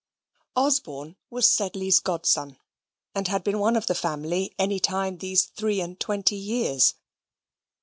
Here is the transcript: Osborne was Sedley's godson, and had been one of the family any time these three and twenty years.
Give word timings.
Osborne 0.55 1.15
was 1.29 1.47
Sedley's 1.47 1.99
godson, 1.99 2.57
and 3.13 3.27
had 3.27 3.43
been 3.43 3.59
one 3.59 3.75
of 3.75 3.85
the 3.85 3.93
family 3.93 4.51
any 4.57 4.79
time 4.79 5.19
these 5.19 5.45
three 5.45 5.79
and 5.79 5.99
twenty 5.99 6.37
years. 6.37 6.95